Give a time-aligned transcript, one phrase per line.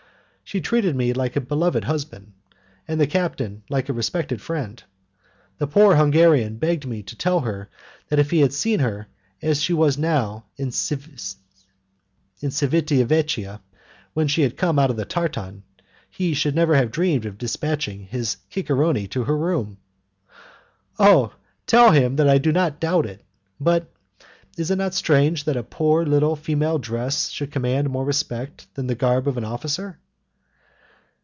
[0.43, 2.33] She treated me like a beloved husband,
[2.85, 4.83] and the captain like a respected friend.
[5.59, 7.69] The poor Hungarian begged me to tell her
[8.09, 9.07] that if he had seen her,
[9.41, 11.35] as she was now, in Civita
[13.05, 13.61] Vecchia,
[14.13, 15.63] when she came out of the tartan,
[16.09, 19.77] he should never have dreamed of dispatching his cicerone to her room.
[20.99, 21.33] "Oh!
[21.65, 23.23] tell him that I do not doubt it.
[23.57, 23.89] But
[24.57, 28.87] is it not strange that a poor little female dress should command more respect than
[28.87, 29.97] the garb of an officer?"